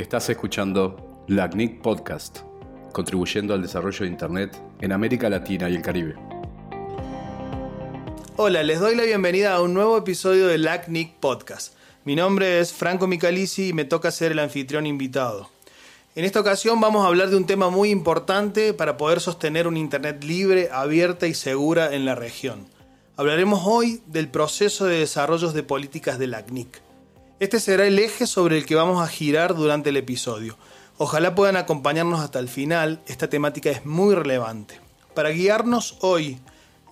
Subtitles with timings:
[0.00, 2.38] Estás escuchando LACNIC Podcast,
[2.90, 6.14] contribuyendo al desarrollo de Internet en América Latina y el Caribe.
[8.36, 11.74] Hola, les doy la bienvenida a un nuevo episodio de LACNIC Podcast.
[12.06, 15.50] Mi nombre es Franco Micalici y me toca ser el anfitrión invitado.
[16.14, 19.76] En esta ocasión vamos a hablar de un tema muy importante para poder sostener un
[19.76, 22.66] Internet libre, abierta y segura en la región.
[23.18, 26.89] Hablaremos hoy del proceso de desarrollo de políticas de LACNIC.
[27.40, 30.58] Este será el eje sobre el que vamos a girar durante el episodio.
[30.98, 34.78] Ojalá puedan acompañarnos hasta el final, esta temática es muy relevante.
[35.14, 36.38] Para guiarnos hoy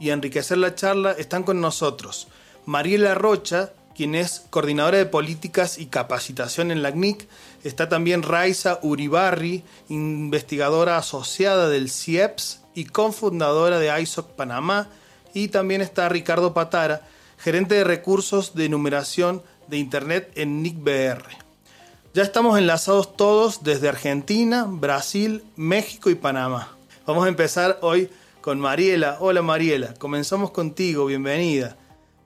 [0.00, 2.28] y enriquecer la charla están con nosotros
[2.64, 7.28] Mariela Rocha, quien es coordinadora de políticas y capacitación en la CNIC.
[7.62, 14.88] Está también Raiza Uribarri, investigadora asociada del CIEPS y cofundadora de ISOC Panamá.
[15.34, 17.02] Y también está Ricardo Patara,
[17.36, 21.22] gerente de recursos de numeración de Internet en NICBR.
[22.14, 26.76] Ya estamos enlazados todos desde Argentina, Brasil, México y Panamá.
[27.06, 29.18] Vamos a empezar hoy con Mariela.
[29.20, 31.76] Hola Mariela, comenzamos contigo, bienvenida.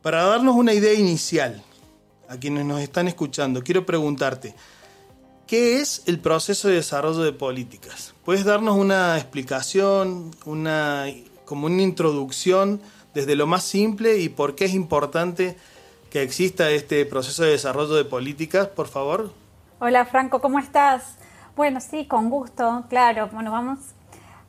[0.03, 1.63] Para darnos una idea inicial,
[2.29, 4.55] a quienes nos están escuchando, quiero preguntarte,
[5.47, 8.15] ¿qué es el proceso de desarrollo de políticas?
[8.25, 11.07] ¿Puedes darnos una explicación, una,
[11.45, 12.81] como una introducción
[13.15, 15.57] desde lo más simple y por qué es importante
[16.13, 19.33] que exista este proceso de desarrollo de políticas, por favor?
[19.81, 21.17] Hola Franco, ¿cómo estás?
[21.57, 23.31] Bueno, sí, con gusto, claro.
[23.33, 23.79] Bueno, vamos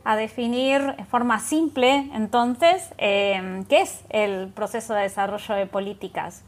[0.04, 6.44] a definir en forma simple entonces em, qué es el proceso de desarrollo de políticas.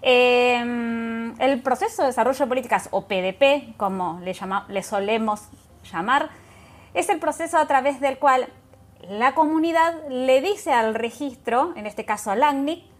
[0.00, 4.32] Em, el proceso de desarrollo de políticas, o PDP, como le,
[4.68, 5.40] le solemos
[5.92, 6.30] llamar,
[6.94, 8.48] es el proceso a través del cual
[9.08, 12.91] la comunidad le dice al registro, en este caso al ACNIC,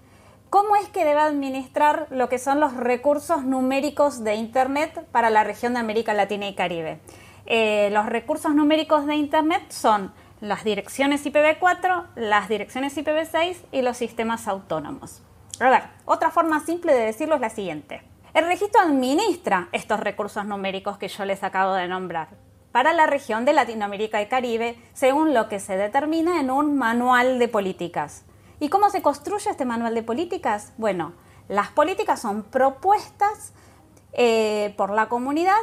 [0.53, 5.45] ¿Cómo es que debe administrar lo que son los recursos numéricos de Internet para la
[5.45, 7.00] región de América Latina y Caribe?
[7.47, 13.96] Eh, los recursos numéricos de Internet son las direcciones IPv4, las direcciones IPv6 y los
[13.96, 15.23] sistemas autónomos.
[15.58, 18.02] A ver, otra forma simple de decirlo es la siguiente.
[18.35, 22.29] El registro administra estos recursos numéricos que yo les acabo de nombrar
[22.73, 27.39] para la región de Latinoamérica y Caribe según lo que se determina en un manual
[27.39, 28.27] de políticas.
[28.62, 30.73] ¿Y cómo se construye este manual de políticas?
[30.77, 31.14] Bueno,
[31.48, 33.52] las políticas son propuestas
[34.12, 35.58] eh, por la comunidad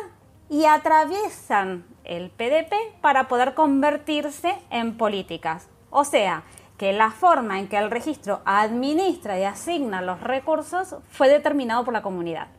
[0.49, 5.69] y atraviesan el PDP para poder convertirse en políticas.
[5.91, 6.43] O sea,
[6.77, 11.93] que la forma en que el registro administra y asigna los recursos fue determinado por
[11.93, 12.49] la comunidad.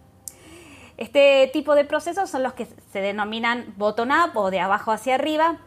[0.97, 5.59] Este tipo de procesos son los que se denominan bottom-up o de abajo hacia arriba,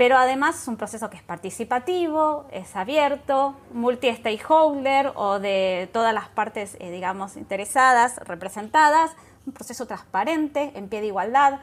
[0.00, 6.26] pero además es un proceso que es participativo, es abierto, multi-stakeholder o de todas las
[6.28, 9.10] partes, eh, digamos, interesadas, representadas,
[9.44, 11.60] un proceso transparente, en pie de igualdad.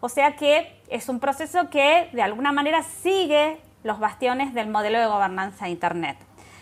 [0.00, 4.98] O sea que es un proceso que de alguna manera sigue los bastiones del modelo
[4.98, 6.18] de gobernanza de Internet.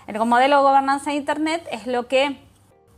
[0.07, 2.39] El modelo de gobernanza de Internet es lo que,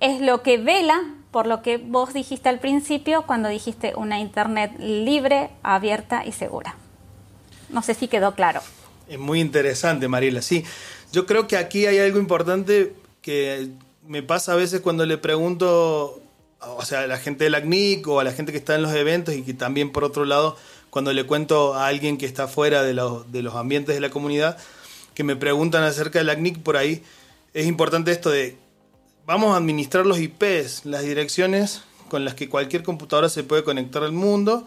[0.00, 1.00] es lo que vela
[1.30, 6.76] por lo que vos dijiste al principio cuando dijiste una Internet libre, abierta y segura.
[7.72, 8.60] No sé si quedó claro.
[9.08, 10.42] Es muy interesante, Mariela.
[10.42, 10.64] Sí,
[11.12, 13.70] yo creo que aquí hay algo importante que
[14.06, 16.20] me pasa a veces cuando le pregunto,
[16.60, 18.82] o sea, a la gente de la CNIC o a la gente que está en
[18.82, 20.56] los eventos y que también por otro lado,
[20.90, 24.10] cuando le cuento a alguien que está fuera de los, de los ambientes de la
[24.10, 24.58] comunidad,
[25.14, 27.02] que me preguntan acerca de la CNIC por ahí,
[27.52, 28.56] es importante esto de,
[29.26, 34.02] vamos a administrar los IPs, las direcciones con las que cualquier computadora se puede conectar
[34.02, 34.66] al mundo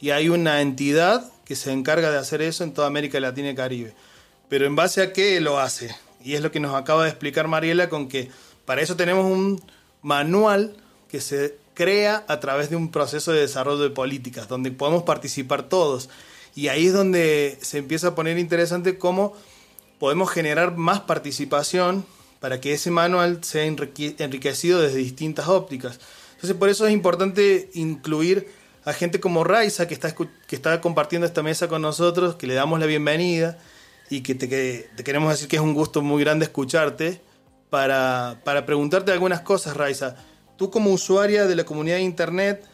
[0.00, 3.54] y hay una entidad que se encarga de hacer eso en toda América Latina y
[3.54, 3.94] Caribe.
[4.48, 5.94] Pero en base a qué lo hace.
[6.22, 8.30] Y es lo que nos acaba de explicar Mariela con que
[8.64, 9.62] para eso tenemos un
[10.02, 10.76] manual
[11.08, 15.64] que se crea a través de un proceso de desarrollo de políticas, donde podemos participar
[15.64, 16.08] todos.
[16.54, 19.34] Y ahí es donde se empieza a poner interesante cómo
[19.98, 22.06] podemos generar más participación
[22.40, 25.98] para que ese manual sea enriquecido desde distintas ópticas.
[26.34, 28.48] Entonces por eso es importante incluir
[28.84, 32.78] a gente como Raiza, que está, que compartiendo esta mesa con nosotros, que le damos
[32.78, 33.58] la bienvenida
[34.10, 34.48] y que te,
[35.02, 37.20] queremos decir que es un gusto muy grande escucharte
[37.70, 40.16] para, para preguntarte algunas cosas, Raiza.
[40.56, 42.64] Tú como usuaria de la comunidad de Internet,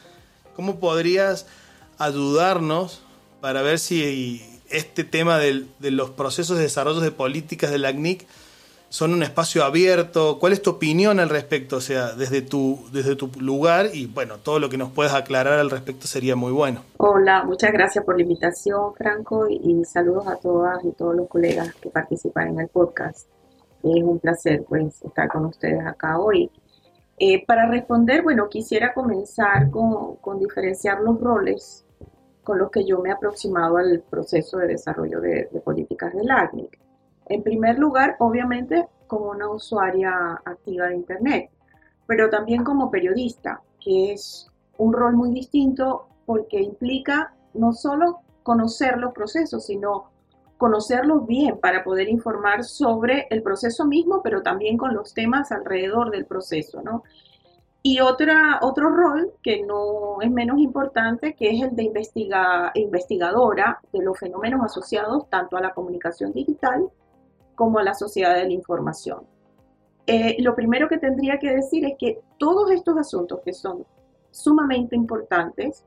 [0.56, 1.46] ¿cómo podrías
[1.98, 3.02] ayudarnos
[3.40, 8.26] para ver si este tema de los procesos de desarrollo de políticas de la CNIC
[8.90, 10.38] son un espacio abierto.
[10.38, 11.76] ¿Cuál es tu opinión al respecto?
[11.76, 15.58] O sea, desde tu, desde tu lugar y bueno, todo lo que nos puedas aclarar
[15.58, 16.82] al respecto sería muy bueno.
[16.98, 21.74] Hola, muchas gracias por la invitación, Franco, y, saludos a todas y todos los colegas
[21.76, 23.28] que participan en el podcast.
[23.82, 26.50] Es un placer pues estar con ustedes acá hoy.
[27.18, 31.86] Eh, para responder, bueno, quisiera comenzar con, con diferenciar los roles
[32.42, 36.78] con los que yo me he aproximado al proceso de desarrollo de, políticas del ACNIC.
[37.30, 40.12] En primer lugar, obviamente, como una usuaria
[40.44, 41.50] activa de Internet,
[42.06, 48.98] pero también como periodista, que es un rol muy distinto porque implica no solo conocer
[48.98, 50.10] los procesos, sino
[50.58, 56.10] conocerlos bien para poder informar sobre el proceso mismo, pero también con los temas alrededor
[56.10, 57.04] del proceso, ¿no?
[57.82, 63.78] Y otra, otro rol que no es menos importante, que es el de investiga, investigadora
[63.92, 66.90] de los fenómenos asociados tanto a la comunicación digital
[67.60, 69.26] como a la sociedad de la información.
[70.06, 73.84] Eh, lo primero que tendría que decir es que todos estos asuntos que son
[74.30, 75.84] sumamente importantes,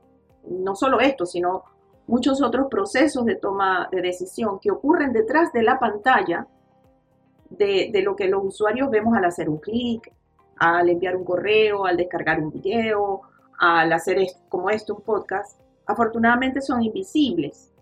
[0.48, 1.64] no solo esto, sino
[2.06, 6.46] muchos otros procesos de toma de decisión que ocurren detrás de la pantalla
[7.50, 10.12] de, lo que los usuarios vemos al hacer un clic,
[10.58, 13.22] al enviar un correo, al descargar un video,
[13.58, 17.72] al hacer como esto, un podcast, afortunadamente son invisibles.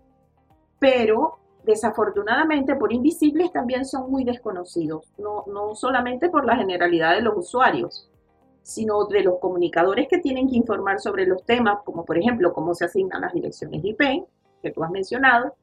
[0.78, 7.22] Pero desafortunadamente por invisibles también son muy desconocidos, no, no solamente por la generalidad de
[7.22, 8.08] los usuarios,
[8.62, 12.74] sino de los comunicadores que tienen que informar sobre los temas, como por ejemplo cómo
[12.74, 14.24] se asignan las direcciones IP,
[14.62, 15.54] que tú has mencionado,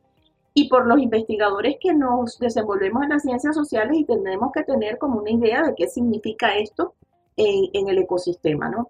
[0.54, 4.98] y por los investigadores que nos desenvolvemos en las ciencias sociales y tenemos que tener
[4.98, 6.96] como una idea de qué significa esto
[7.38, 8.90] en, el ecosistema, ¿no?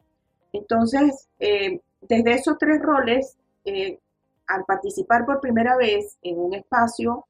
[0.54, 4.00] Entonces, eh, desde esos tres roles, eh,
[4.50, 7.26] al participar por primera vez en un espacio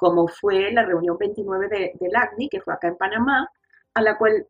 [0.00, 3.46] como fue la reunión 29 de, del ACNI, que fue acá en Panamá,
[3.92, 4.46] a la cual,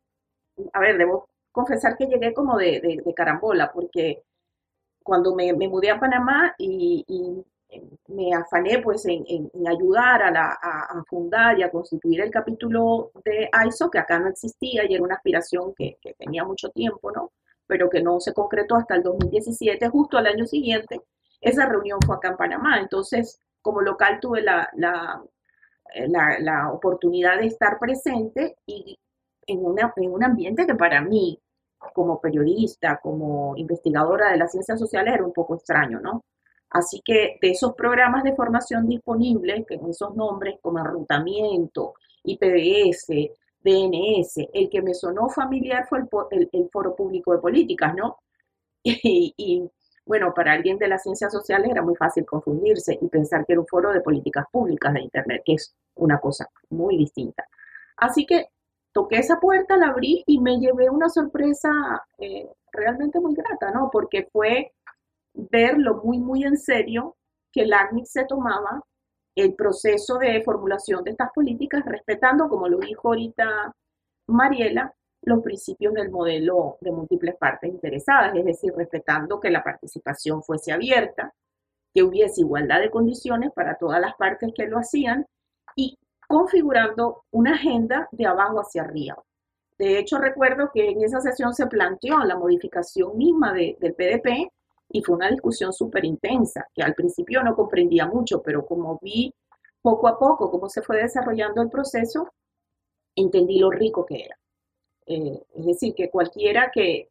[0.71, 4.23] a ver, debo confesar que llegué como de, carambola, porque
[5.03, 7.05] cuando me, mudé a Panamá y,
[8.07, 13.99] me afané pues en, ayudar a, fundar y a constituir el capítulo de ISO, que
[13.99, 17.31] acá no existía y era una aspiración que, tenía mucho tiempo, ¿no?
[17.67, 21.01] Pero que no se concretó hasta el 2017, justo al año siguiente,
[21.41, 22.79] esa reunión fue acá en Panamá.
[22.79, 25.21] Entonces, como local tuve la, la,
[26.39, 28.97] la oportunidad de estar presente y
[29.47, 31.39] en, en un ambiente que para mí,
[31.93, 36.23] como periodista, como investigadora de las ciencias sociales, era un poco extraño, ¿no?
[36.69, 43.07] Así que de esos programas de formación disponibles, que esos nombres como enrutamiento, IPBS,
[43.63, 48.17] DNS, el que me sonó familiar fue el, Foro Público de Políticas, ¿no?
[48.83, 49.69] Y,
[50.05, 53.61] bueno, para alguien de las ciencias sociales era muy fácil confundirse y pensar que era
[53.61, 57.47] un foro de políticas públicas de Internet, que es una cosa muy distinta.
[57.97, 58.47] Así que
[58.91, 61.69] toqué esa puerta, la abrí y me llevé una sorpresa
[62.17, 63.89] eh, realmente muy grata, ¿no?
[63.91, 64.73] Porque fue
[65.33, 67.15] verlo muy, muy en serio
[67.51, 68.83] que el ACNIC se tomaba
[69.35, 73.73] el proceso de formulación de estas políticas respetando, como lo dijo ahorita
[74.27, 80.43] Mariela, los principios del modelo de múltiples partes interesadas, es decir, respetando que la participación
[80.43, 81.33] fuese abierta,
[81.93, 85.25] que hubiese igualdad de condiciones para todas las partes que lo hacían
[85.75, 85.97] y
[86.27, 89.21] configurando una agenda de abajo hacia arriba.
[89.77, 94.51] De hecho, recuerdo que en esa sesión se planteó la modificación misma del PDP
[94.89, 99.33] y fue una discusión súper intensa, que al principio no comprendía mucho, pero como vi
[99.81, 102.29] poco a poco cómo se fue desarrollando el proceso,
[103.15, 104.37] entendí lo rico que era.
[105.11, 107.09] Eh, es decir, que cualquiera que,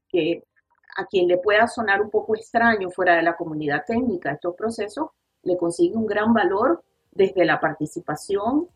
[0.96, 5.08] a quien le pueda sonar un poco extraño fuera de la comunidad técnica estos procesos,
[5.42, 8.68] le consigue un gran valor desde la participación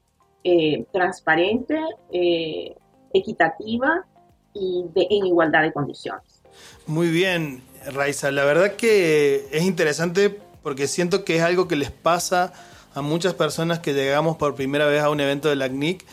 [0.43, 1.81] eh, transparente,
[2.12, 2.76] eh,
[3.14, 4.04] equitativa
[4.52, 6.43] y en igualdad de condiciones.
[6.87, 7.62] Muy bien,
[7.95, 8.31] Raiza.
[8.31, 12.52] La verdad que es interesante porque siento que es algo que les pasa
[12.93, 16.04] a muchas personas que llegamos por primera vez a un evento de la CNIC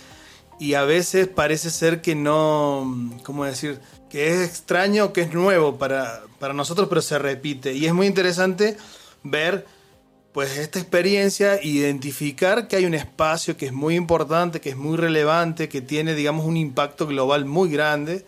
[0.62, 3.80] y a veces parece ser que no, ¿cómo decir?
[4.12, 7.74] Que es extraño, que es nuevo para, para nosotros, pero se repite.
[7.74, 8.78] Y es muy interesante
[9.24, 9.66] ver
[10.34, 14.98] pues esta experiencia, identificar que hay un espacio que es muy importante, que es muy
[14.98, 18.24] relevante, que tiene, digamos, un impacto global muy grande.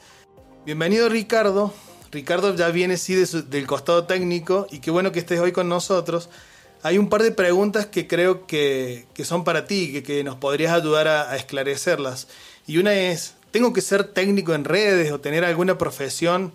[0.65, 1.71] Bienvenido Ricardo.
[2.11, 6.31] Ricardo ya viene sí del costado técnico y qué bueno que estés hoy con nosotros.
[6.83, 10.73] Hay un par de preguntas que creo que, son para ti, que, que nos podrías
[10.73, 12.27] ayudar a, a, esclarecerlas.
[12.67, 16.51] Y una es, ¿tengo que ser técnico en redes o tener alguna profesión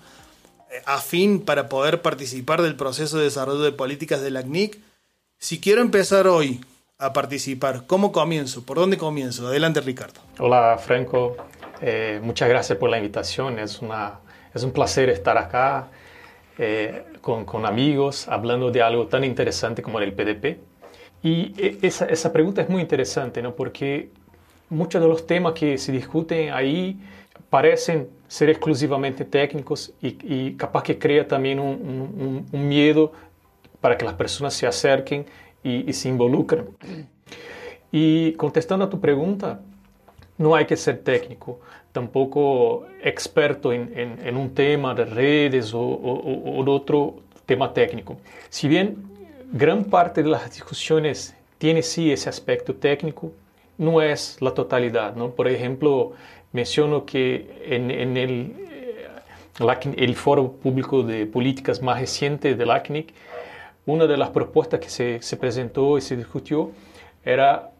[0.70, 4.78] eh, afín para poder participar del proceso de desarrollo de políticas de la CNIC?
[5.38, 6.60] Si quiero empezar hoy
[6.98, 8.66] a participar, ¿cómo comienzo?
[8.66, 9.46] ¿Por dónde comienzo?
[9.46, 10.20] Adelante, Ricardo.
[10.38, 11.36] Hola, Franco.
[11.80, 13.58] Eh, muchas gracias por la invitación.
[13.58, 14.20] Es, una,
[14.52, 15.88] es un placer estar acá
[16.58, 20.58] eh, con, con, amigos hablando de algo tan interesante como el PDP.
[21.22, 23.54] Y eh, esa, esa pregunta es muy interesante, ¿no?
[23.54, 24.08] Porque
[24.70, 26.98] muchos de los temas que se discuten ahí
[27.50, 33.12] parecen ser exclusivamente técnicos y, y capaz que crea también un, un, un miedo
[33.82, 35.26] para que las personas se acerquen
[35.62, 36.64] y, se involucren.
[37.92, 39.60] Y contestando a tu pregunta,
[40.38, 41.60] no hay que ser técnico,
[41.92, 48.16] tampoco experto en, un tema de redes o, o, otro tema técnico.
[48.48, 48.96] Si bien
[49.52, 53.32] gran parte de las discusiones tiene sí ese aspecto técnico,
[53.78, 55.14] no es la totalidad.
[55.16, 55.30] ¿no?
[55.30, 56.12] Por ejemplo,
[56.52, 63.12] menciono que en, el, eh, el, foro público de políticas más reciente del ACNIC,
[63.86, 66.70] una de las propuestas que se, se presentó y se discutió
[67.24, 67.70] era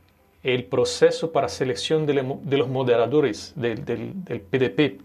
[0.43, 5.01] el proceso para selección de, los moderadores del, PDP.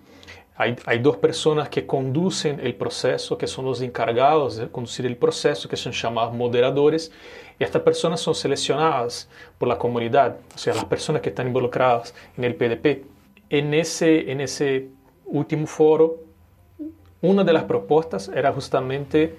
[0.55, 5.17] Hay, hay, dos personas que conducen el proceso, que son los encargados de conducir el
[5.17, 7.11] proceso, que son llamados moderadores,
[7.59, 12.13] y estas personas son seleccionadas por la comunidad, o sea, las personas que están involucradas
[12.37, 13.05] en el PDP.
[13.49, 14.89] En ese, en ese
[15.25, 16.19] último foro,
[17.21, 19.35] una de las propuestas era justamente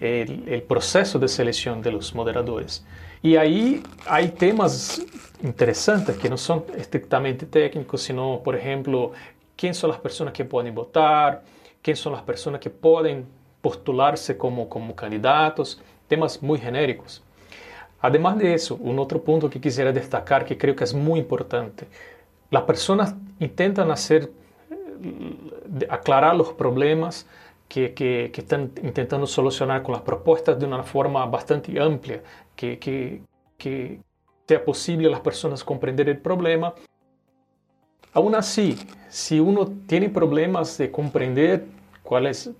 [0.00, 2.84] el, el proceso de selección de los moderadores.
[3.22, 5.02] Y ahí hay temas
[5.42, 9.12] interesantes que no son estrictamente técnicos, sino, por ejemplo,
[9.56, 11.42] quién son las personas que pueden votar,
[11.82, 13.26] quién son las personas que pueden
[13.60, 17.22] postularse como, como candidatos, temas muy genéricos.
[18.00, 21.88] Además de eso, un otro punto que quisiera destacar que creo que es muy importante,
[22.50, 24.30] las personas intentan hacer,
[24.70, 27.26] eh, aclarar los problemas
[27.68, 32.22] que, que, que, están intentando solucionar con las propuestas de una forma bastante amplia,
[32.56, 34.00] que, que
[34.48, 36.74] sea posible a las personas comprender problema.
[38.14, 38.78] Aún así,
[39.10, 41.66] si uno tiene problemas de comprender
[42.02, 42.50] cuál es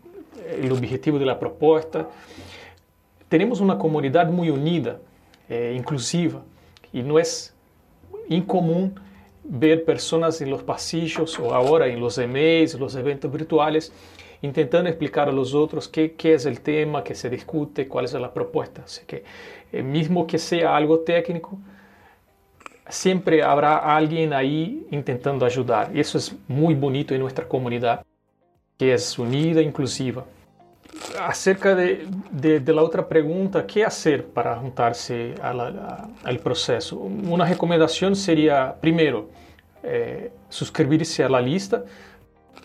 [0.47, 2.09] el objetivo de la propuesta,
[3.29, 4.99] tenemos una comunidad muy unida,
[5.49, 6.43] eh, inclusiva,
[6.93, 7.55] y no es
[8.29, 9.01] incomún
[9.43, 13.93] ver personas en los pasillos o ahora en los emails, los eventos virtuales,
[14.43, 18.33] intentando explicar a los otros qué, es el tema que se discute, cuál es la
[18.33, 18.83] propuesta.
[18.85, 19.25] Así que,
[19.73, 21.59] eh, mismo que sea algo técnico,
[22.89, 25.91] siempre habrá alguien ahí intentando ayudar.
[25.95, 28.05] Y eso es muy bonito en nuestra comunidad,
[28.79, 30.25] que es unida e inclusiva.
[31.21, 36.97] Acerca de, de, la otra pregunta, ¿qué hacer para juntarse al proceso?
[36.97, 39.29] Una recomendación sería, primero,
[39.83, 41.85] eh, suscribirse a la lista.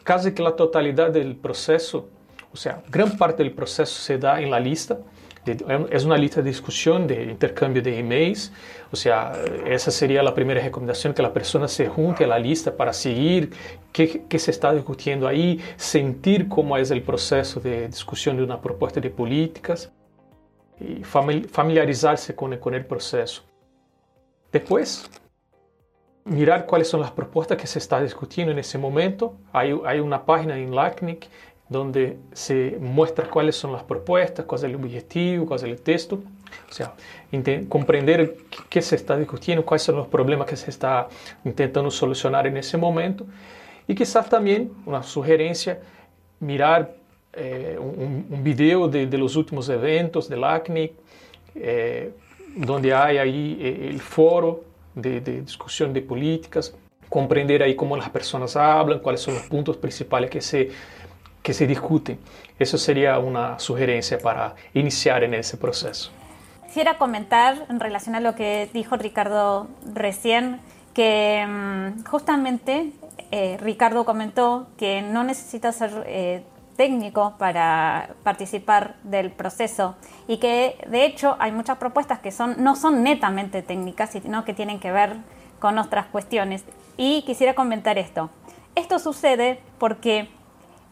[0.03, 2.09] Casi que la totalidad del proceso,
[2.51, 4.97] o sea, gran parte del proceso se da en la lista
[5.45, 8.51] es una lista de discusión, de intercambio de emails.
[8.91, 9.33] O sea,
[9.65, 13.51] esa sería la primera recomendación, que la persona se junte a la lista para seguir
[13.91, 18.62] qué, qué se está discutiendo ahí, sentir cómo es el proceso de discusión de una
[18.62, 19.91] propuesta de políticas
[20.79, 23.43] y familiarizarse con con el proceso.
[24.51, 25.09] Después,
[26.25, 29.35] mirar cuáles son las propuestas que se está discutiendo en ese momento.
[29.51, 31.27] Hay, hay una página en LACNIC
[31.69, 36.21] donde se muestra cuáles son las propuestas, cuál es el objetivo, cuál es el texto.
[36.69, 36.93] O sea,
[37.67, 38.37] comprender
[38.69, 41.07] qué se está discutiendo, cuáles son los problemas que se está
[41.43, 43.25] intentando solucionar en ese momento.
[43.87, 45.79] Y quizás también una sugerencia,
[46.39, 46.95] mirar
[47.33, 50.93] eh, un, video de, los últimos eventos del ACNIC,
[51.55, 52.11] eh,
[52.55, 56.73] donde hay ahí eh, el foro de, de discusión de políticas,
[57.09, 60.71] comprender ahí cómo las personas hablan, cuáles son los puntos principales que se
[61.43, 62.17] que se discuten.
[62.57, 66.12] Eso sería una sugerencia para iniciar en ese proceso.
[66.65, 70.59] Quisiera comentar en relación a lo que dijo Ricardo recién,
[70.95, 72.91] que mm, justamente
[73.29, 76.43] eh, Ricardo comentó que no necesita ser eh,
[76.75, 79.95] técnico para participar del proceso
[80.27, 84.53] y que de hecho hay muchas propuestas que son, no son netamente técnicas, sino que
[84.53, 85.17] tienen que ver
[85.59, 86.63] con otras cuestiones.
[86.97, 88.29] Y quisiera comentar esto.
[88.75, 90.29] Esto sucede porque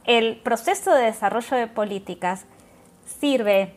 [0.05, 2.45] el proceso de desarrollo de políticas
[3.05, 3.75] sirve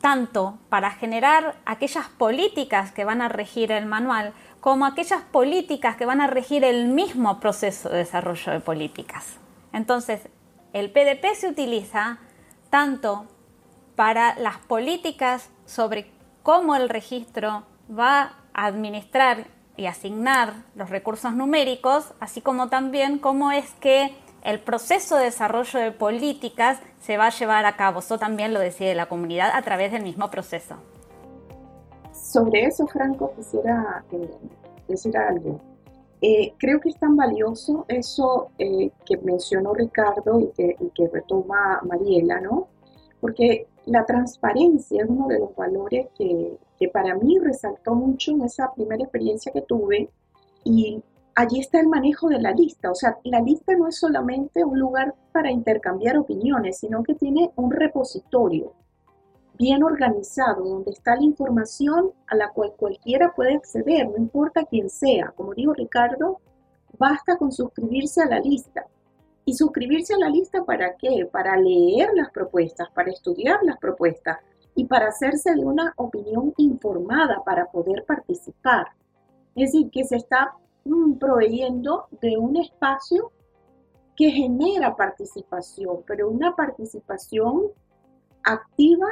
[0.00, 6.06] tanto para generar aquellas políticas que van a regir el manual, como aquellas políticas que
[6.06, 9.36] van a regir el mismo proceso de desarrollo de políticas.
[9.72, 10.28] Entonces,
[10.72, 12.18] el PDP se utiliza
[12.70, 13.26] tanto
[13.96, 16.10] para las políticas sobre
[16.42, 23.52] cómo el registro va a administrar y asignar los recursos numéricos, así como también cómo
[23.52, 28.00] es que el proceso de desarrollo de políticas se va a llevar a cabo.
[28.00, 30.76] Eso también lo decide la comunidad a través del mismo proceso.
[32.12, 34.30] Sobre eso, Franco, quisiera eh,
[34.88, 35.60] decir algo.
[36.24, 41.08] Eh, creo que es tan valioso eso eh, que mencionó Ricardo y que, y que
[41.08, 42.68] retoma Mariela, ¿no?
[43.20, 48.42] Porque la transparencia es uno de los valores que, que para mí resaltó mucho en
[48.42, 50.10] esa primera experiencia que tuve
[50.62, 51.02] y
[51.34, 52.92] allí está el manejo de la lista.
[52.92, 57.50] O sea, la lista no es solamente un lugar para intercambiar opiniones, sino que tiene
[57.56, 58.74] un repositorio
[59.58, 64.88] bien organizado, donde está la información a la cual cualquiera puede acceder, no importa quién
[64.88, 65.32] sea.
[65.36, 66.40] Como dijo Ricardo,
[66.98, 68.86] basta con suscribirse a la lista.
[69.44, 71.28] ¿Y suscribirse a la lista para qué?
[71.30, 74.38] Para leer las propuestas, para estudiar las propuestas
[74.74, 78.86] y para hacerse de una opinión informada para poder participar.
[79.54, 80.54] Es decir, que se está
[80.84, 83.32] mm, proveyendo de un espacio
[84.16, 87.64] que genera participación, pero una participación
[88.44, 89.08] activa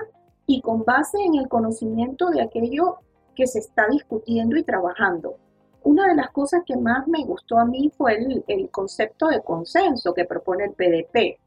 [0.51, 2.97] y con base en el conocimiento de aquello
[3.37, 5.37] que se está discutiendo y trabajando.
[5.85, 10.13] Una de las cosas que más me gustó a mí fue el, concepto de consenso
[10.13, 11.39] que propone el PDP,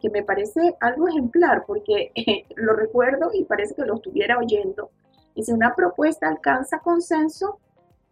[0.00, 2.12] que me parece algo ejemplar porque
[2.54, 4.90] lo recuerdo y parece que lo estuviera oyendo.
[5.34, 7.58] Y si una propuesta alcanza consenso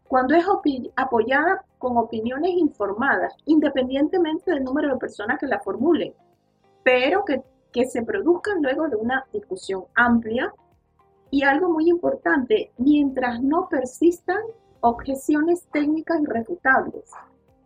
[0.08, 0.44] cuando es
[0.96, 6.12] apoyada con opiniones informadas, independientemente del número de personas que la formulen,
[6.82, 7.40] pero que
[7.74, 10.54] que se produzcan luego de una discusión amplia
[11.30, 14.40] y algo muy importante, mientras no persistan
[14.80, 17.10] objeciones técnicas irrefutables.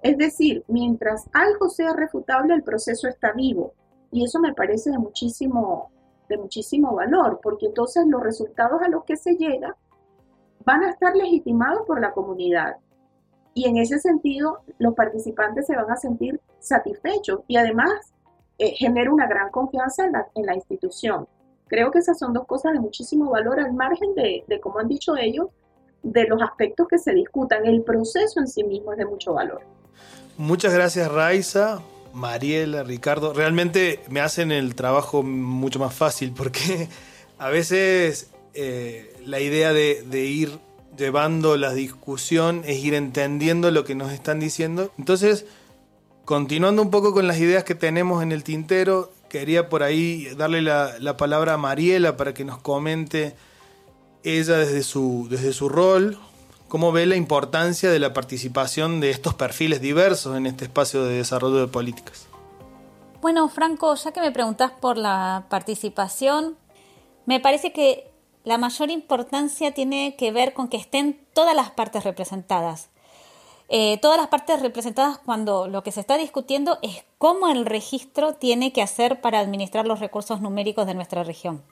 [0.01, 3.75] Es decir, mientras algo sea refutable, el proceso está vivo.
[4.11, 5.91] Y eso me parece de muchísimo,
[6.31, 9.77] de muchísimo valor, porque entonces los resultados a los que se llega
[10.65, 12.77] van a estar legitimados por la comunidad.
[13.53, 18.15] Y en ese sentido, los participantes se van a sentir satisfechos y además
[18.59, 21.27] eh, genera una gran confianza en la, institución.
[21.69, 24.89] Creo que esas son dos cosas de muchísimo valor al margen de, de, como han
[24.89, 25.49] dicho ellos,
[26.03, 27.67] de los aspectos que se discutan.
[27.67, 29.61] El proceso en sí mismo es de mucho valor.
[30.37, 31.81] Muchas gracias Raiza,
[32.13, 33.33] Mariela, Ricardo.
[33.33, 36.89] Realmente me hacen el trabajo mucho más fácil porque
[37.39, 40.59] a veces eh, la idea de, de ir
[40.97, 44.93] llevando la discusión es ir entendiendo lo que nos están diciendo.
[44.99, 45.47] Entonces,
[46.29, 50.61] Continuando un poco con las ideas que tenemos en el tintero, quería por ahí darle
[50.61, 53.35] la, palabra a Mariela para que nos comente
[54.25, 56.19] ella desde su, desde su rol,
[56.69, 61.17] cómo ve la importancia de la participación de estos perfiles diversos en este espacio de
[61.17, 62.29] desarrollo de políticas.
[63.23, 66.59] Bueno, Franco, ya que me preguntas por la participación,
[67.25, 68.11] me parece que
[68.45, 72.91] la mayor importancia tiene que ver con que estén todas las partes representadas.
[73.71, 78.33] Eh, todas las partes representadas cuando lo que se está discutiendo es cómo el registro
[78.35, 81.63] tiene que hacer para administrar los recursos numéricos de nuestra región.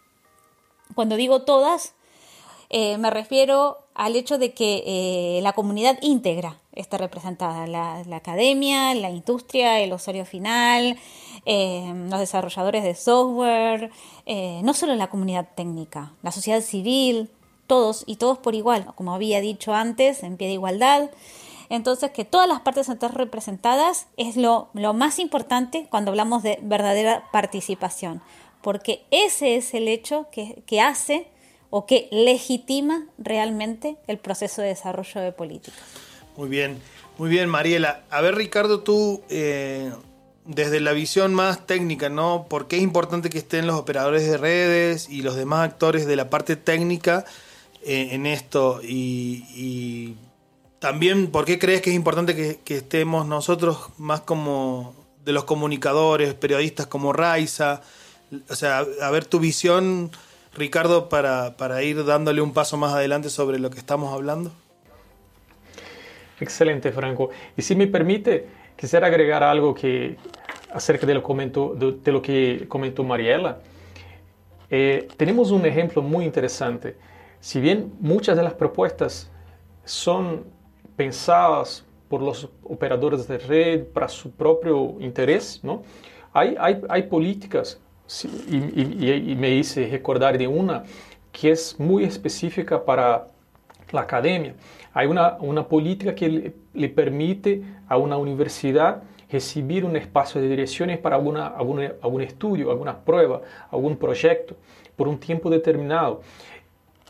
[0.95, 1.95] Cuando digo todas,
[2.69, 8.95] eh, me refiero al hecho de que eh, la comunidad íntegra está representada, la, academia,
[8.95, 10.99] la industria, el usuario final,
[11.47, 13.91] los desarrolladores de software,
[14.63, 17.31] no solo la comunidad técnica, la sociedad civil,
[17.67, 21.11] todos y todos por igual, como había dicho antes, en pie de igualdad.
[21.69, 27.25] Entonces, que todas las partes estén representadas es lo, más importante cuando hablamos de verdadera
[27.33, 28.23] participación,
[28.63, 31.29] porque ese es el hecho que, hace
[31.71, 35.81] o que legitima realmente el proceso de desarrollo de políticas.
[36.37, 36.81] Muy bien,
[37.19, 38.05] muy bien, Mariela.
[38.11, 39.91] A ver, Ricardo, tú, eh,
[40.45, 42.47] desde la visión más técnica, ¿no?
[42.49, 46.15] ¿Por qué es importante que estén los operadores de redes y los demás actores de
[46.15, 47.25] la parte técnica
[47.83, 48.81] eh, en esto?
[48.83, 50.15] y
[50.87, 54.95] también, ¿por qué crees que es importante que, estemos nosotros más como
[55.25, 57.81] de los comunicadores, periodistas como Raiza?
[58.49, 60.13] O sea, a, ver tu visión,
[60.55, 64.53] Ricardo, para, para ir dándole un paso más adelante sobre lo que estamos hablando.
[66.39, 67.31] Excelente, Franco.
[67.57, 68.47] Y si me permite,
[68.77, 70.17] quisiera agregar algo que
[70.73, 73.59] acerca de lo, comento, de, lo que comentó Mariela.
[74.71, 76.97] Eh, tenemos un ejemplo muy interesante.
[77.41, 79.33] Si bien muchas de las propuestas
[79.85, 80.55] son
[80.97, 85.83] pensadas por los operadores de red para su propio interés, ¿no?
[86.33, 87.81] Hay, hay, hay políticas,
[88.49, 90.85] y, y, y, me hice recordar de una
[91.33, 93.27] que es muy específica para
[93.91, 94.55] la academia.
[94.95, 100.49] Hay una, una política que le, le, permite a una universidad recibir un espacio de
[100.49, 104.57] direcciones para alguna, alguna, algún estudio, alguna prueba, algún proyecto,
[104.95, 106.21] por un tiempo determinado.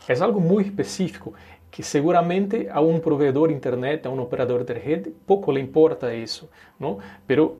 [0.07, 1.33] Es algo muy específico
[1.77, 6.49] que seguramente a un proveedor internet, a un operador de red, poco le importa eso,
[6.79, 6.97] ¿no?
[7.27, 7.59] Pero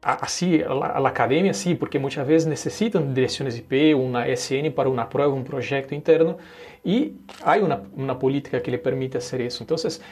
[0.00, 4.72] así, a la, a la, academia sí, porque muchas veces necesitan direcciones IP, una SN
[4.72, 6.38] para una prueba, un proyecto interno,
[6.82, 7.12] y
[7.44, 9.62] hay una, una política que le permite hacer eso.
[9.62, 10.02] Entonces,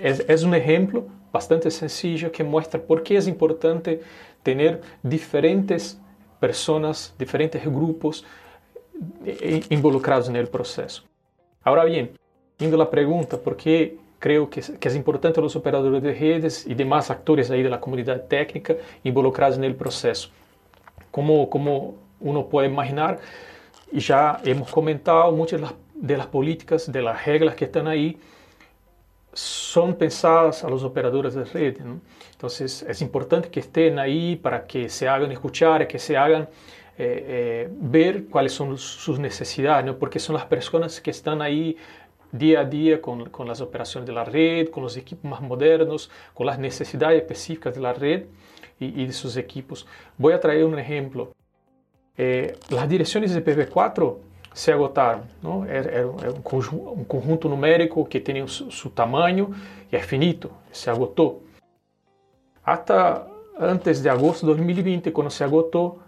[0.00, 4.02] es, es, un ejemplo bastante sencillo que muestra por qué es importante
[4.44, 6.00] tener diferentes
[6.38, 8.24] personas, diferentes grupos
[9.26, 11.02] eh, involucrados en el proceso.
[11.64, 12.12] Ahora bien,
[12.60, 16.74] Indo la pregunta, ¿por qué creo que, que, es importante los operadores de redes y
[16.74, 20.30] demás actores ahí de la comunidad técnica involucrados en el proceso?
[21.12, 23.20] Como, como uno puede imaginar,
[23.92, 25.60] y ya hemos comentado muchas
[25.94, 28.18] de las, políticas, de las reglas que están ahí,
[29.32, 31.76] son pensadas a los operadores de red.
[32.32, 36.46] Entonces es importante que estén ahí para que se hagan escuchar, que se hagan eh,
[36.98, 41.76] eh, ver cuáles son sus necesidades, porque son las personas que están ahí
[42.32, 46.10] día a día con, con, las operaciones de la red, con los equipos más modernos,
[46.34, 48.26] con las necesidades específicas de la red
[48.78, 49.86] y, y de sus equipos.
[50.16, 51.32] Voy a traer un ejemplo.
[52.16, 54.16] Eh, las direcciones de IPv4
[54.52, 55.22] se agotaram.
[55.42, 55.64] Não?
[55.64, 59.54] Era, era conjunto, um, conjunto, numérico que tinha o seu tamanho
[59.90, 61.44] e é finito, se agotou.
[62.64, 62.94] Até
[63.58, 66.02] antes de agosto de 2020, quando se agotou,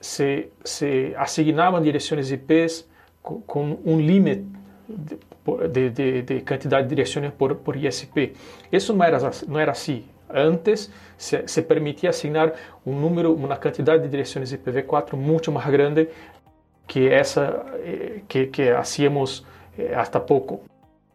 [0.00, 2.86] se, se assignavam direções IPs
[3.22, 4.46] com, com um limite
[5.68, 8.34] de, de, de, quantidade de direções por, por ISP.
[8.70, 9.18] Isso não era,
[9.60, 10.04] era assim.
[10.28, 12.52] Antes se, se, permitia asignar
[12.84, 16.08] um número, uma quantidade de direções IPv4 muito mais grande
[16.86, 19.44] que essa eh, que, que hacíamos
[19.78, 20.62] eh, hasta pouco.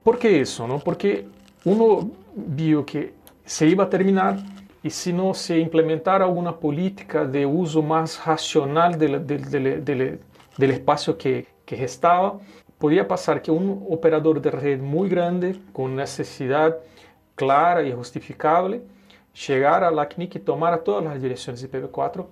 [0.03, 0.65] Por que isso?
[0.65, 0.79] Não?
[0.79, 1.25] Porque
[1.65, 3.13] uno viu que
[3.45, 4.37] se ia terminar
[4.83, 11.75] e se não se implementar alguma política de uso mais racional do espaço que, que
[11.75, 12.39] restava,
[12.81, 16.77] podia passar que um operador de rede muito grande, com necessidade
[17.35, 18.81] clara e justificável,
[19.31, 22.25] chegar a LACNIC e tomar todas as direções IPv4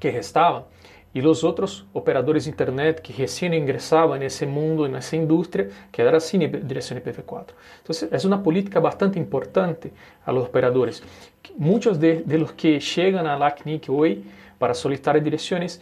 [0.00, 0.64] que restavam
[1.14, 6.40] e os outros operadores de internet que recém ingressavam nesse mundo, nessa indústria, quedaram sem
[6.48, 7.50] direção IPv4.
[7.82, 9.92] Então, é uma política bastante importante
[10.24, 11.02] a los operadores.
[11.58, 14.24] Muitos de, de los que chegam a LACNIC hoje
[14.58, 15.78] para solicitar direções,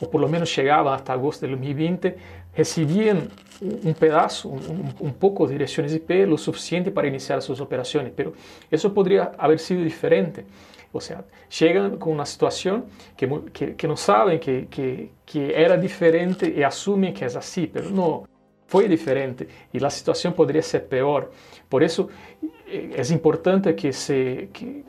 [0.00, 2.14] ou por lo menos chegavam até agosto de 2020,
[2.54, 3.28] recibiam
[3.62, 8.28] um pedaço, um, um pouco de direções IP, o suficiente para iniciar suas operações, mas
[8.70, 10.44] isso poderia haver sido diferente.
[10.92, 12.84] O sea, llegan con una situación
[13.16, 17.66] que, que, que no saben que, que, que, era diferente y asumen que es así,
[17.66, 18.28] pero no,
[18.68, 21.32] fue diferente y la situación podría ser peor.
[21.68, 22.08] Por eso
[22.68, 24.84] eh, es importante que, se, que,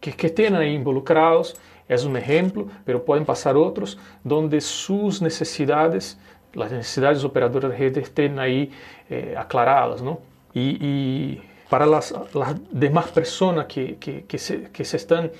[0.00, 1.56] que, estén ahí involucrados,
[1.88, 6.16] es un ejemplo, pero pueden pasar otros donde sus necesidades,
[6.54, 8.70] las necesidades de operadores de red estén ahí
[9.08, 10.20] eh, aclaradas, ¿no?
[10.52, 15.30] Y, y para las, las demás personas que, que, que, se, que se están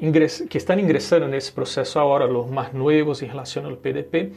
[0.00, 4.14] ingres, que están ingresando en ese proceso ahora, los más nuevos en relación al PDP,
[4.14, 4.32] eh,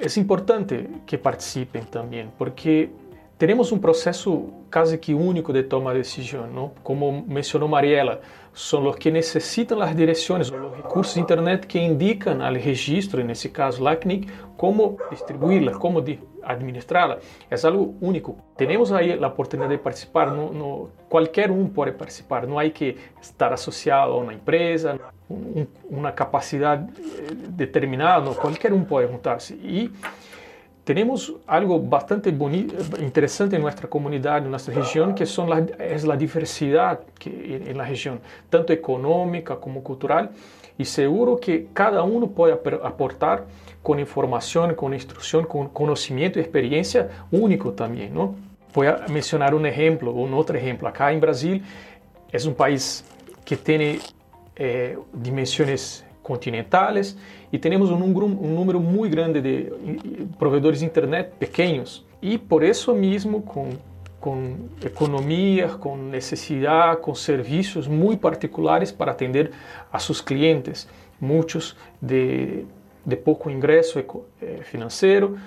[0.00, 2.90] es importante que participen también, porque
[3.38, 6.72] tenemos un proceso casi que único de toma de decisión, ¿no?
[6.82, 8.20] Como mencionó Mariela,
[8.56, 13.20] son los que necesitan las direcciones o los recursos de Internet que indican al registro,
[13.20, 16.02] en ese caso LACNIC, cómo distribuirlas, cómo
[16.42, 17.18] administrá-la.
[17.50, 18.38] É algo único.
[18.56, 20.30] Temos aí a oportunidade de participar.
[20.30, 22.46] No, no, qualquer um pode participar.
[22.46, 28.24] Não há que estar associado a uma empresa, um, uma capacidade eh, determinada.
[28.24, 29.52] Não, qualquer um pode juntar-se.
[29.54, 29.92] E
[30.94, 35.96] temos algo bastante bonito, interessante em nossa comunidade, em nossa região, que são la, é
[35.96, 38.18] a diversidade que na região,
[38.48, 40.28] tanto econômica como cultural.
[40.78, 43.46] E seguro que cada um pode aportar
[43.82, 48.14] con información, con instrucción, con conocimiento y experiencia único también.
[48.14, 48.36] ¿no?
[48.72, 50.86] Voy a mencionar un ejemplo, un otro ejemplo.
[50.86, 51.64] Acá en Brasil
[52.30, 53.04] es un país
[53.44, 53.98] que tiene
[54.54, 57.16] eh, dimensiones continentales
[57.52, 59.72] y tenemos un, un, número muy grande de
[60.38, 62.04] proveedores de Internet pequeños.
[62.20, 63.78] Y por eso mismo, con,
[64.18, 69.52] con economías, con necesidad, con servicios muy particulares para atender
[69.92, 70.88] a sus clientes,
[71.20, 72.66] muchos de
[73.06, 75.38] de pouco ingresso eh, financeiro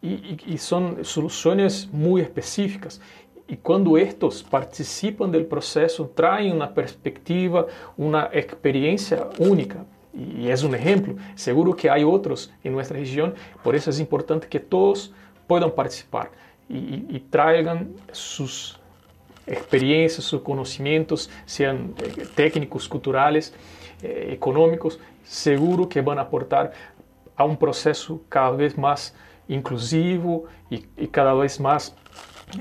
[0.00, 3.00] e, e, são soluções muito específicas.
[3.48, 7.66] E quando estes participam do processo, trazem uma perspectiva,
[7.98, 9.84] uma experiência única.
[10.14, 11.18] E é um exemplo.
[11.34, 15.12] Seguro que há outros em nossa região, por isso é importante que todos
[15.46, 16.30] possam participar
[16.68, 18.78] e, e, e tragam suas
[19.46, 23.52] experiências, seus conhecimentos, sejam eh, técnicos, culturais,
[24.02, 26.72] eh, econômicos, seguro que van a aportar
[27.36, 29.14] a un proceso cada vez más
[29.48, 31.94] inclusivo y, y cada vez más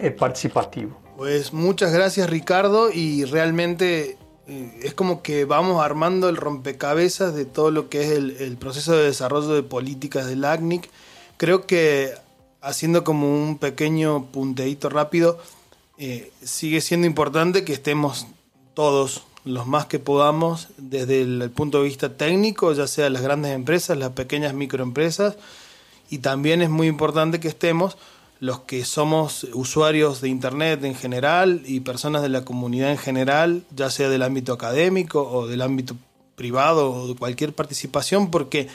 [0.02, 0.98] eh, participativo.
[1.16, 7.72] Pues muchas gracias Ricardo y realmente es como que vamos armando el rompecabezas de todo
[7.72, 10.90] lo que es el, el proceso de desarrollo de políticas del ACNIC.
[11.38, 12.14] Creo que
[12.62, 15.38] haciendo como un pequeño punteíto rápido,
[15.98, 18.26] eh, sigue siendo importante que estemos
[18.74, 23.52] todos los más que podamos desde el, punto de vista técnico, ya sea las grandes
[23.54, 25.36] empresas, las pequeñas microempresas,
[26.10, 27.98] y también es muy importante que estemos
[28.44, 33.64] los que somos usuarios de Internet en general y personas de la comunidad en general,
[33.74, 35.96] ya sea del ámbito académico o del ámbito
[36.36, 38.68] privado o de cualquier participación, porque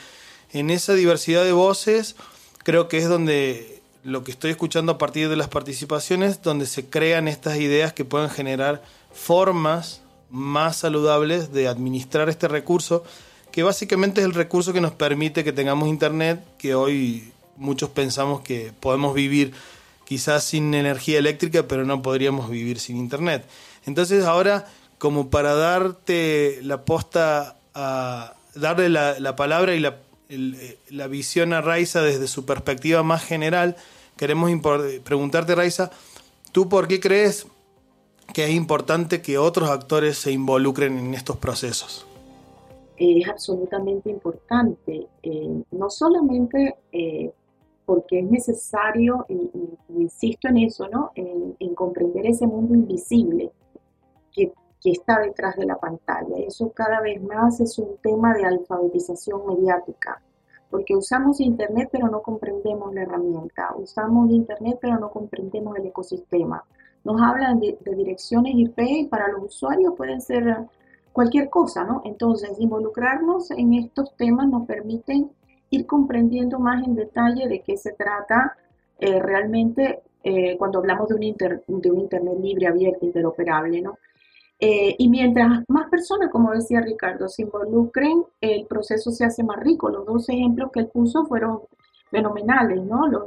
[0.53, 2.15] en esa diversidad de voces
[2.63, 6.89] creo que es donde lo que estoy escuchando a partir de las participaciones, donde se
[6.89, 8.81] crean estas ideas que pueden generar
[9.13, 10.01] formas
[10.31, 13.03] más saludables de administrar este recurso,
[13.51, 18.41] que básicamente es el recurso que nos permite que tengamos internet, que hoy muchos pensamos
[18.41, 19.53] que podemos vivir
[20.05, 23.45] quizás sin energía eléctrica, pero no podríamos vivir sin internet.
[23.85, 24.65] Entonces ahora,
[24.97, 29.97] como para darte la posta a darle la, palabra y la,
[30.89, 33.75] la, visión a Raiza desde su perspectiva más general,
[34.17, 34.51] queremos
[35.03, 35.91] preguntarte, Raiza,
[36.51, 37.45] ¿tú por qué crees
[38.33, 42.05] que es importante que otros actores se involucren en estos procesos?
[42.97, 47.31] Es absolutamente importante, eh, no solamente eh,
[47.89, 49.49] porque es necesario, y,
[49.97, 51.09] insisto en eso, ¿no?
[51.15, 53.51] En, comprender ese mundo invisible
[54.31, 56.37] que, que, está detrás de la pantalla.
[56.37, 60.21] Eso cada vez más es un tema de alfabetización mediática,
[60.69, 66.63] porque usamos Internet pero no comprendemos la herramienta, usamos Internet pero no comprendemos el ecosistema.
[67.03, 70.67] Nos hablan de, de direcciones IP y para los usuarios pueden ser
[71.11, 72.03] cualquier cosa, ¿no?
[72.05, 75.31] Entonces, involucrarnos en estos temas nos permiten
[75.69, 78.57] ir comprendiendo más en detalle de qué se trata
[78.99, 83.97] eh, realmente eh, cuando hablamos de un, de un Internet libre, abierto, interoperable, ¿no?
[84.61, 89.57] Eh, y mientras más personas, como decía Ricardo, se involucren, el proceso se hace más
[89.57, 89.89] rico.
[89.89, 91.61] Los dos ejemplos que él puso fueron
[92.11, 93.07] fenomenales, ¿no?
[93.07, 93.23] Los,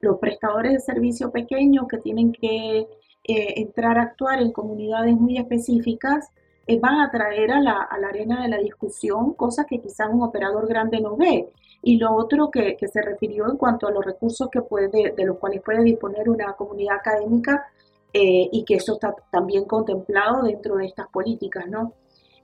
[0.00, 2.86] los prestadores de servicio pequeños que tienen que
[3.24, 6.30] entrar a actuar en comunidades muy específicas
[6.66, 10.66] eh, van a traer a la, arena de la discusión cosas que quizás un operador
[10.66, 11.48] grande no ve.
[11.82, 15.38] Y lo otro que, se refirió en cuanto a los recursos que puede, de los
[15.38, 17.66] cuales puede disponer una comunidad académica
[18.12, 21.92] eh, y que eso está también contemplado dentro de estas políticas, ¿no?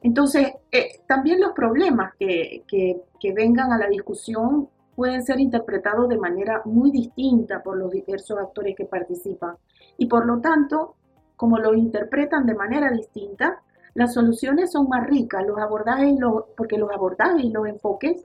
[0.02, 6.18] Entonces, eh, también los problemas que, que vengan a la discusión pueden ser interpretados de
[6.18, 9.56] manera muy distinta por los diversos actores que participan.
[9.96, 10.96] Y por lo tanto,
[11.36, 13.62] como lo interpretan de manera distinta,
[13.94, 16.14] las soluciones son más ricas, los abordajes,
[16.56, 18.24] porque los abordajes y los enfoques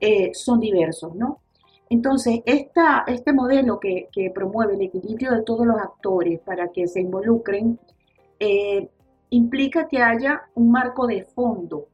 [0.00, 1.40] eh, son diversos, ¿no?
[1.88, 7.00] Entonces, esta, este modelo que, promueve el equilibrio de todos los actores para que se
[7.00, 7.78] involucren,
[8.40, 8.88] eh,
[9.30, 11.88] implica que haya un marco de fondo,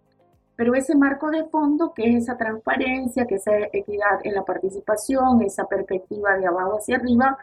[0.56, 5.42] pero ese marco de fondo, que es esa transparencia, que esa equidad en la participación,
[5.42, 7.38] esa perspectiva de abajo hacia arriba,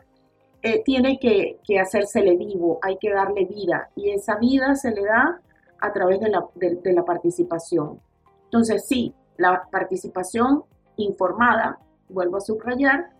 [0.61, 5.03] eh, tiene que, que hacérsele vivo, hay que darle vida, y esa vida se le
[5.03, 5.41] da
[5.79, 7.99] a través de la, de, la participación.
[8.45, 10.63] Entonces, sí, la participación
[10.95, 13.11] informada, vuelvo a subrayar,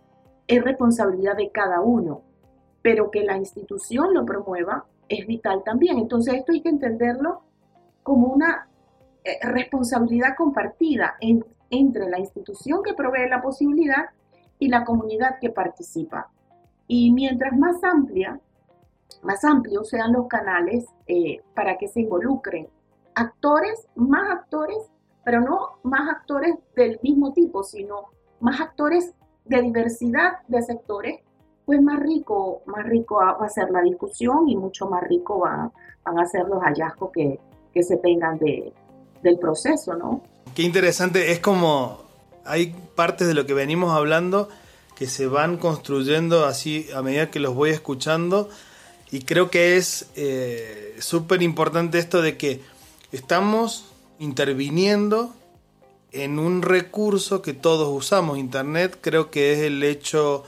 [0.46, 2.22] es responsabilidad de cada uno,
[2.82, 5.98] pero que la institución lo promueva es vital también.
[5.98, 7.42] Entonces, esto hay que entenderlo
[8.02, 8.68] como una
[9.24, 11.16] eh, responsabilidad compartida
[11.70, 14.06] entre la institución que provee la posibilidad
[14.58, 16.30] y la comunidad que participa.
[16.86, 18.40] Y mientras más amplia
[19.22, 22.68] más amplios sean los canales eh, para que se involucren
[23.14, 24.78] actores, más actores,
[25.24, 29.12] pero no más actores del mismo tipo, sino más actores
[29.44, 31.20] de diversidad de sectores,
[31.66, 35.72] pues más rico, más rico va a ser la discusión y mucho más rico van,
[36.04, 37.40] van a ser los hallazgos que,
[37.74, 38.72] que se tengan de,
[39.22, 40.22] del proceso, ¿no?
[40.54, 41.98] Qué interesante, es como
[42.44, 44.48] hay partes de lo que venimos hablando
[44.94, 48.48] que se van construyendo así a medida que los voy escuchando
[49.10, 52.60] y creo que es eh, súper importante esto de que
[53.12, 53.86] estamos
[54.18, 55.34] interviniendo
[56.12, 58.38] en un recurso que todos usamos.
[58.38, 60.44] Internet creo que es el hecho,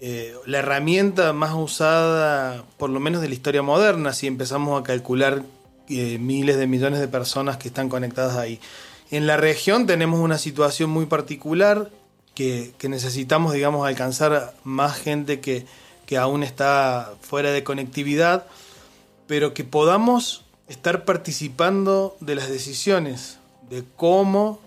[0.00, 4.84] eh, la herramienta más usada, por lo menos de la historia moderna, si empezamos a
[4.84, 5.44] calcular
[5.88, 8.60] eh, miles de millones de personas que están conectadas ahí.
[9.10, 11.90] En la región tenemos una situación muy particular
[12.34, 15.66] que, que necesitamos, digamos, alcanzar más gente que
[16.10, 18.44] que aún está fuera de conectividad,
[19.28, 24.58] pero que podamos estar participando de las decisiones, de cómo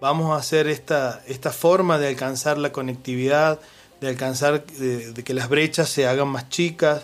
[0.00, 3.58] vamos a hacer esta, esta forma de alcanzar la conectividad,
[4.00, 7.02] de alcanzar, de, de, que las brechas se hagan más chicas,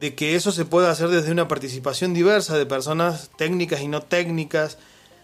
[0.00, 4.02] de que eso se pueda hacer desde una participación diversa de personas técnicas y no
[4.02, 4.76] técnicas,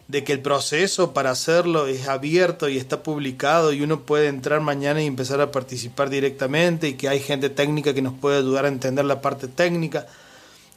[0.09, 4.61] de que el proceso para hacerlo es abierto y está publicado y uno puede entrar
[4.61, 8.65] mañana y empezar a participar directamente y que hay gente técnica que nos puede ayudar
[8.65, 10.07] a entender la parte técnica.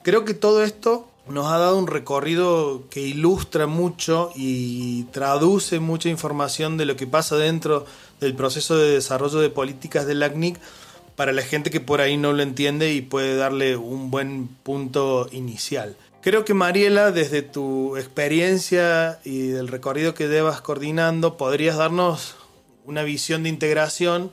[0.03, 6.09] Creo que todo esto nos ha dado un recorrido que ilustra mucho y traduce mucha
[6.09, 7.85] información de lo que pasa dentro
[8.19, 10.59] del proceso de desarrollo de políticas del ACNIC
[11.15, 15.27] para la gente que por ahí no lo entiende y puede darle un buen punto
[15.31, 15.95] inicial.
[16.25, 22.35] Creo que Mariela, desde tu experiencia y del recorrido que llevas coordinando, podrías darnos
[22.83, 24.31] una visión de integración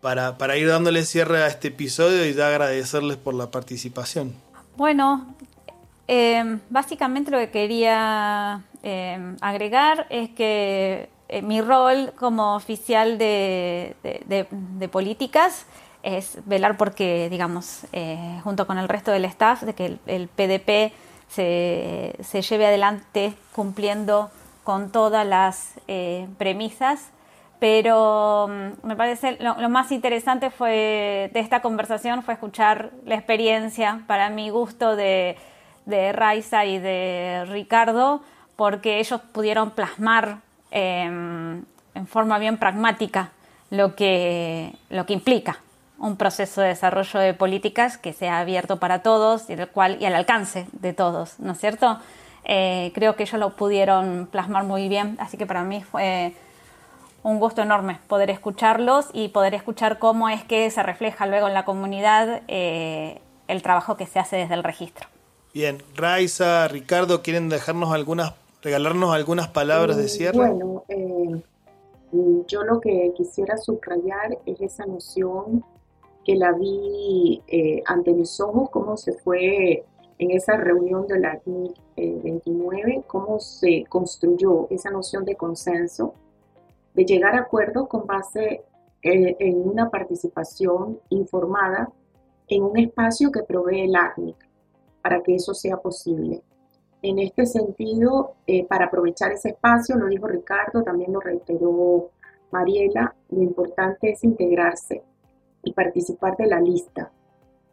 [0.00, 4.32] para, para ir dándole cierre a este episodio y ya agradecerles por la participación.
[4.76, 5.34] Bueno,
[6.06, 13.96] eh, básicamente lo que quería eh, agregar es que eh, mi rol como oficial de,
[14.92, 15.66] políticas
[16.04, 17.80] es velar porque, digamos,
[18.44, 20.92] junto con el resto del staff, de que el, PDP
[21.28, 24.30] se, lleve adelante cumpliendo
[24.62, 25.74] con todas las
[26.38, 27.10] premisas.
[27.60, 33.14] Pero mm, me parece lo, lo, más interesante fue de esta conversación fue escuchar la
[33.14, 35.36] experiencia para mi gusto de,
[35.86, 38.22] de Raiza y de Ricardo,
[38.56, 40.38] porque ellos pudieron plasmar
[40.70, 43.30] em, en forma bien pragmática
[43.70, 45.58] lo que, lo que implica
[45.98, 50.14] un proceso de desarrollo de políticas que sea abierto para todos y, cual, y al
[50.14, 51.98] alcance de todos, ¿no es cierto?
[52.44, 56.34] Eh, creo que ellos lo pudieron plasmar muy bien, así que para mí fue
[57.22, 61.54] un gusto enorme poder escucharlos y poder escuchar cómo es que se refleja luego en
[61.54, 65.08] la comunidad eh, el trabajo que se hace desde el registro.
[65.54, 70.36] Bien, Raiza, Ricardo, ¿quieren dejarnos algunas, regalarnos algunas palabras de cierre?
[70.36, 71.40] Bueno, eh,
[72.46, 75.64] yo lo que quisiera subrayar es esa noción
[76.24, 79.84] que la vi eh, ante mis ojos, cómo se fue
[80.18, 81.40] en esa reunión de la
[81.96, 86.14] 29, cómo se construyó esa noción de consenso,
[86.94, 88.62] de llegar a acuerdos con base
[89.02, 91.90] en, en una participación informada
[92.48, 94.36] en un espacio que provee el ACNIC
[95.02, 96.42] para que eso sea posible.
[97.02, 102.10] En este sentido, eh, para aprovechar ese espacio, lo dijo Ricardo, también lo reiteró
[102.50, 105.02] Mariela, lo importante es integrarse
[105.64, 107.10] y participar de la lista,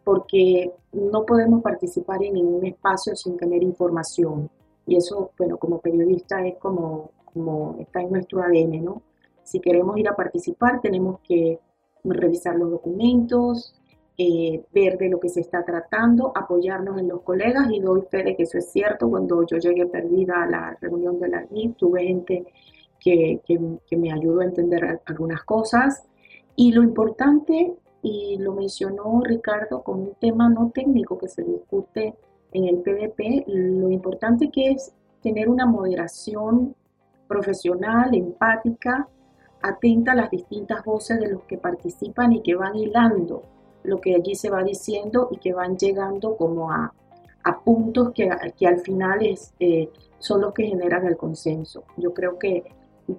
[0.04, 4.50] porque no podemos participar en ningún espacio sin tener información.
[4.86, 9.02] Y eso, bueno, como periodista es como, como está en nuestro ADN, ¿no?
[9.44, 11.60] Si queremos ir a participar, tenemos que
[12.04, 13.76] revisar los documentos,
[14.18, 18.24] eh, ver de lo que se está tratando, apoyarnos en los colegas y doy fe
[18.24, 19.10] de que eso es cierto.
[19.10, 22.46] Cuando yo llegué perdida a la reunión de la NIP, tuve gente
[23.00, 26.04] que, que, me ayudó a entender algunas cosas.
[26.56, 32.16] Y lo importante, y lo mencionó Ricardo como un tema no técnico que se discute
[32.52, 36.76] en el PDP, lo importante que es tener una moderación
[37.28, 39.08] profesional, empática,
[39.62, 43.44] atenta a las distintas voces de los que participan y que van hilando
[43.84, 46.94] lo que allí se va diciendo y que van llegando como a,
[47.64, 51.84] puntos que, que, al final es, eh, son los que generan el consenso.
[51.98, 52.64] Yo creo que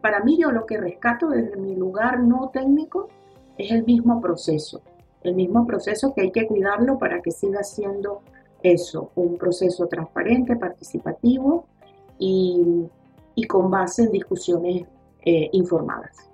[0.00, 3.08] para mí yo lo que rescato desde mi lugar no técnico
[3.58, 4.82] es el mismo proceso,
[5.22, 8.22] el mismo proceso que hay que cuidarlo para que siga siendo
[8.62, 11.66] eso, un proceso transparente, participativo
[12.18, 12.88] y,
[13.48, 14.84] con base en discusiones
[15.24, 16.30] eh, informadas.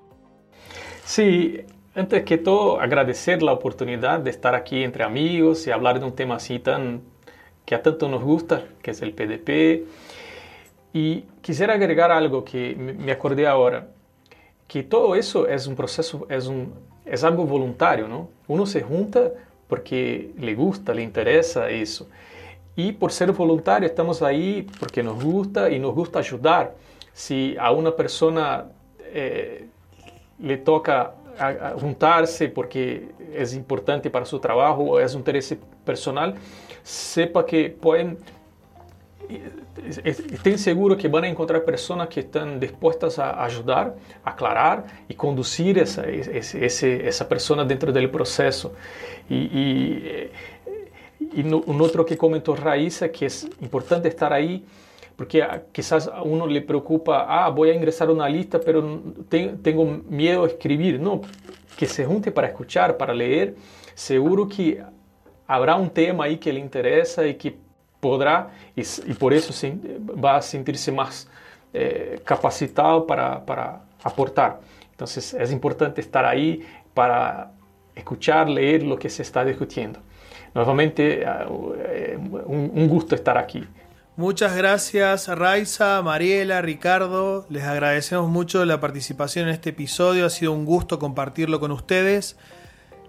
[1.04, 1.61] Sí,
[1.94, 6.12] antes que todo, agradecer la oportunidad de estar aquí entre amigos y hablar de un
[6.12, 7.02] tema así tan
[7.64, 9.87] que a tanto nos gusta, que es el PDP.
[10.92, 13.88] Y quisiera agregar algo que me acordé ahora,
[14.66, 16.72] que todo eso es un proceso, es, un,
[17.10, 18.28] es algo voluntario, ¿no?
[18.46, 19.30] Uno se junta
[19.68, 22.08] porque le gusta, le interesa eso.
[22.76, 26.74] Y por ser voluntario estamos ahí porque nos gusta y nos gusta ayudar.
[27.12, 28.66] Si a una persona
[29.12, 29.66] eh,
[30.38, 36.34] le toca a, juntarse porque es importante para su trabajo o es un interés personal,
[36.82, 38.18] sepa que pueden,
[39.84, 45.78] estén seguros que van a encontrar personas que están dispuestas a ayudar, aclarar y conducir
[45.78, 48.72] esa, esa persona dentro del proceso.
[49.28, 50.30] Y, y,
[51.34, 54.64] y un otro que comentó Raíssa, que es importante estar ahí
[55.18, 59.84] porque quizás a uno le preocupa, ah, voy a ingresar a una lista, pero tengo
[60.08, 61.00] miedo a escribir.
[61.00, 61.22] No,
[61.76, 63.56] que se junte para escuchar, para leer.
[63.96, 64.80] Seguro que
[65.44, 67.56] habrá un tema ahí que le interesa y que
[68.00, 68.82] podrá, y,
[69.14, 69.76] por eso se,
[70.22, 71.28] va a sentirse más
[71.72, 74.61] eh, capacitado para, para aportar.
[74.90, 76.62] Entonces es importante estar ahí
[76.94, 77.53] para
[77.94, 80.01] escuchar, leer lo que se está discutiendo.
[80.55, 81.46] Nuevamente, ah,
[81.88, 83.64] eh, un gusto estar aquí.
[84.18, 87.46] Muchas gracias Raiza, Mariela, Ricardo.
[87.51, 90.26] Les agradecemos mucho la participación en este episodio.
[90.26, 92.36] Ha sido un gusto compartirlo con ustedes.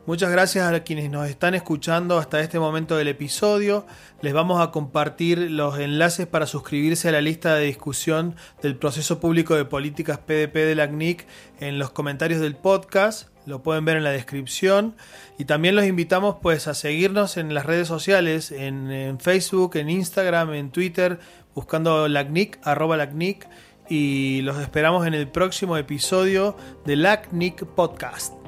[0.10, 3.86] Muchas gracias a quienes nos están escuchando hasta este momento del episodio.
[4.24, 9.20] Les vamos a compartir los enlaces para suscribirse a la lista de discusión del proceso
[9.20, 11.28] público de políticas PDP de la CNIC
[11.60, 14.96] en los comentarios del podcast lo pueden ver en la descripción.
[15.38, 20.56] Y también los invitamos pues a seguirnos en las redes sociales, en, Facebook, en Instagram,
[20.56, 21.20] en Twitter,
[21.54, 23.48] buscando LACNIC, arroba LACNIC.
[23.88, 28.39] y los esperamos en el próximo episodio de LACNIC Podcast.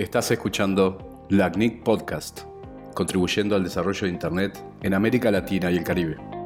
[0.00, 2.44] Estás escuchando LACNIC Podcast,
[2.94, 6.39] contribuyendo al desarrollo de Internet en América Latina y el Caribe.